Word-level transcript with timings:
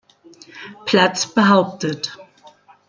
Platz 0.87 1.27
behauptet. 1.27 2.09